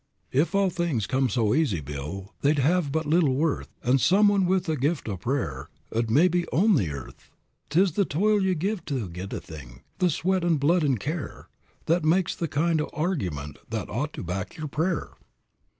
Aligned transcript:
"If 0.31 0.55
all 0.55 0.71
things 0.71 1.05
come 1.05 1.29
so 1.29 1.53
easy, 1.53 1.79
Bill, 1.79 2.33
they'd 2.41 2.57
hev 2.57 2.91
but 2.91 3.05
little 3.05 3.35
worth, 3.35 3.67
An' 3.83 3.99
some 3.99 4.29
one 4.29 4.47
with 4.47 4.67
a 4.67 4.75
gift 4.75 5.07
o' 5.07 5.15
prayer 5.15 5.69
'u'd 5.95 6.09
mebbe 6.09 6.43
own 6.51 6.73
the 6.73 6.89
earth. 6.89 7.29
It's 7.69 7.91
the 7.91 8.03
toil 8.03 8.41
ye 8.41 8.55
give 8.55 8.83
t' 8.83 9.07
git 9.09 9.31
a 9.31 9.39
thing 9.39 9.81
the 9.99 10.09
sweat 10.09 10.43
an' 10.43 10.55
blood 10.57 10.83
an' 10.83 10.97
care 10.97 11.49
That 11.85 12.03
makes 12.03 12.33
the 12.33 12.47
kind 12.47 12.81
o' 12.81 12.89
argument 12.93 13.59
that 13.69 13.91
ought 13.91 14.11
to 14.13 14.23
back 14.23 14.57
yer 14.57 14.65
prayer." 14.65 15.11